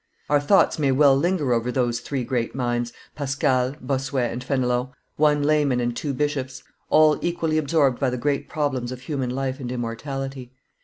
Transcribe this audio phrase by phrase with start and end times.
[0.31, 5.43] Our thoughts may well linger over those three great minds, Pascal, Bossuet, and Fenelon, one
[5.43, 9.71] layman and two bishops; all equally absorbed by the great problems of human life and
[9.71, 10.53] immortality.